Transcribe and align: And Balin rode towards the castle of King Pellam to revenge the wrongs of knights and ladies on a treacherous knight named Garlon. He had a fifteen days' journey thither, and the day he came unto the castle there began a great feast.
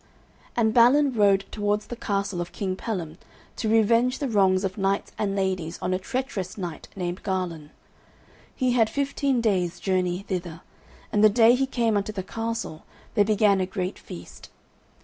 And 0.55 0.73
Balin 0.73 1.13
rode 1.13 1.45
towards 1.51 1.85
the 1.85 1.95
castle 1.95 2.41
of 2.41 2.51
King 2.51 2.75
Pellam 2.75 3.19
to 3.55 3.69
revenge 3.69 4.17
the 4.17 4.27
wrongs 4.27 4.63
of 4.63 4.75
knights 4.75 5.11
and 5.15 5.35
ladies 5.35 5.77
on 5.79 5.93
a 5.93 5.99
treacherous 5.99 6.57
knight 6.57 6.87
named 6.95 7.21
Garlon. 7.21 7.69
He 8.55 8.71
had 8.71 8.87
a 8.89 8.91
fifteen 8.91 9.41
days' 9.41 9.79
journey 9.79 10.23
thither, 10.27 10.61
and 11.11 11.23
the 11.23 11.29
day 11.29 11.53
he 11.53 11.67
came 11.67 11.95
unto 11.95 12.11
the 12.11 12.23
castle 12.23 12.83
there 13.13 13.23
began 13.25 13.61
a 13.61 13.67
great 13.67 13.99
feast. 13.99 14.49